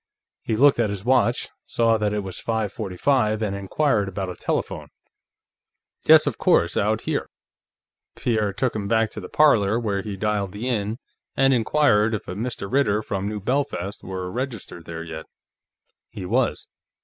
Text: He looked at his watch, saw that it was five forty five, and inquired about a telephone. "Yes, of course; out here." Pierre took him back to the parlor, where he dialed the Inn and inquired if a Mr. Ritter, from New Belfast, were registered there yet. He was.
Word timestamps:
He 0.41 0.55
looked 0.55 0.79
at 0.79 0.89
his 0.89 1.05
watch, 1.05 1.47
saw 1.67 1.99
that 1.99 2.11
it 2.11 2.23
was 2.23 2.39
five 2.39 2.73
forty 2.73 2.97
five, 2.97 3.43
and 3.43 3.55
inquired 3.55 4.09
about 4.09 4.31
a 4.31 4.35
telephone. 4.35 4.87
"Yes, 6.05 6.25
of 6.25 6.39
course; 6.39 6.75
out 6.75 7.01
here." 7.01 7.29
Pierre 8.15 8.51
took 8.51 8.75
him 8.75 8.87
back 8.87 9.11
to 9.11 9.19
the 9.19 9.29
parlor, 9.29 9.79
where 9.79 10.01
he 10.01 10.17
dialed 10.17 10.53
the 10.53 10.67
Inn 10.67 10.97
and 11.37 11.53
inquired 11.53 12.15
if 12.15 12.27
a 12.27 12.33
Mr. 12.33 12.65
Ritter, 12.73 13.03
from 13.03 13.29
New 13.29 13.39
Belfast, 13.39 14.03
were 14.03 14.31
registered 14.31 14.85
there 14.85 15.03
yet. 15.03 15.27
He 16.09 16.25
was. 16.25 16.67